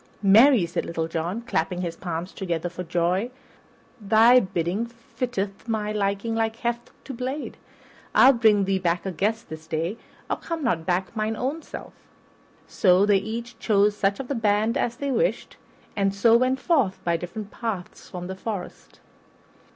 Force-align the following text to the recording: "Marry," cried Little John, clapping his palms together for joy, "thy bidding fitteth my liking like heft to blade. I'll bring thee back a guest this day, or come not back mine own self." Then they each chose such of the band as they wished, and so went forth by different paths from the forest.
"Marry," 0.23 0.65
cried 0.65 0.83
Little 0.85 1.07
John, 1.07 1.41
clapping 1.43 1.81
his 1.81 1.95
palms 1.95 2.31
together 2.33 2.69
for 2.69 2.81
joy, 2.81 3.29
"thy 4.01 4.39
bidding 4.39 4.87
fitteth 4.87 5.67
my 5.67 5.91
liking 5.91 6.33
like 6.33 6.55
heft 6.55 6.89
to 7.05 7.13
blade. 7.13 7.55
I'll 8.15 8.33
bring 8.33 8.65
thee 8.65 8.79
back 8.79 9.05
a 9.05 9.11
guest 9.11 9.49
this 9.49 9.67
day, 9.67 9.97
or 10.27 10.37
come 10.37 10.63
not 10.63 10.87
back 10.87 11.15
mine 11.15 11.35
own 11.35 11.61
self." 11.61 11.93
Then 12.81 13.05
they 13.05 13.17
each 13.17 13.59
chose 13.59 13.95
such 13.95 14.19
of 14.19 14.27
the 14.27 14.33
band 14.33 14.75
as 14.75 14.95
they 14.95 15.11
wished, 15.11 15.57
and 15.95 16.15
so 16.15 16.35
went 16.35 16.59
forth 16.59 16.99
by 17.03 17.15
different 17.15 17.51
paths 17.51 18.09
from 18.09 18.25
the 18.25 18.35
forest. 18.35 18.99